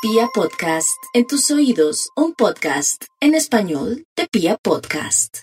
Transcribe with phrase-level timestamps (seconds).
[0.00, 5.38] Pia Podcast, en tus oídos, un podcast en español de Pia Podcast.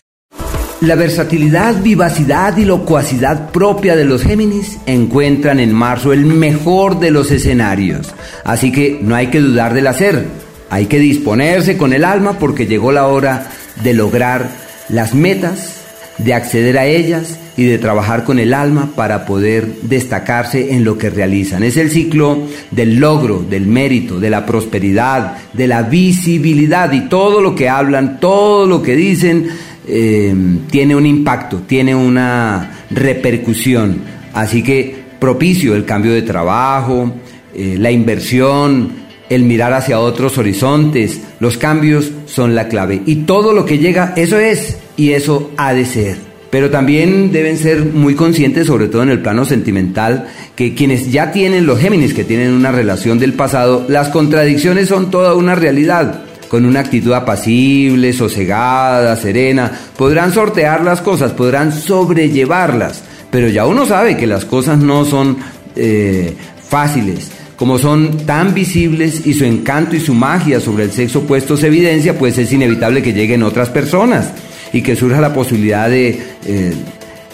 [0.80, 7.12] La versatilidad, vivacidad y locuacidad propia de los Géminis encuentran en marzo el mejor de
[7.12, 8.14] los escenarios.
[8.46, 10.26] Así que no hay que dudar del hacer,
[10.70, 13.52] hay que disponerse con el alma porque llegó la hora
[13.84, 14.50] de lograr
[14.88, 15.85] las metas,
[16.18, 20.98] de acceder a ellas y de trabajar con el alma para poder destacarse en lo
[20.98, 21.64] que realizan.
[21.64, 27.42] Es el ciclo del logro, del mérito, de la prosperidad, de la visibilidad y todo
[27.42, 29.48] lo que hablan, todo lo que dicen
[29.88, 30.34] eh,
[30.70, 34.00] tiene un impacto, tiene una repercusión.
[34.34, 37.14] Así que propicio el cambio de trabajo,
[37.54, 43.02] eh, la inversión, el mirar hacia otros horizontes, los cambios son la clave.
[43.06, 46.18] Y todo lo que llega, eso es y eso ha de ser.
[46.50, 51.32] Pero también deben ser muy conscientes, sobre todo en el plano sentimental, que quienes ya
[51.32, 56.22] tienen los Géminis, que tienen una relación del pasado, las contradicciones son toda una realidad.
[56.48, 63.04] Con una actitud apacible, sosegada, serena, podrán sortear las cosas, podrán sobrellevarlas.
[63.32, 65.38] Pero ya uno sabe que las cosas no son
[65.76, 66.34] eh,
[66.70, 71.56] fáciles como son tan visibles y su encanto y su magia sobre el sexo opuesto
[71.56, 74.34] se evidencia, pues es inevitable que lleguen otras personas
[74.76, 76.74] y que surja la posibilidad de eh,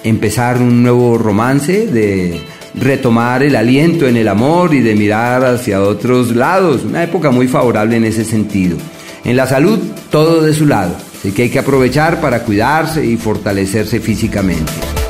[0.03, 2.39] empezar un nuevo romance, de
[2.75, 6.84] retomar el aliento en el amor y de mirar hacia otros lados.
[6.84, 8.78] Una época muy favorable en ese sentido.
[9.25, 9.80] En la salud,
[10.12, 10.95] todo de su lado.
[11.17, 15.00] Así que hay que aprovechar para cuidarse y fortalecerse físicamente.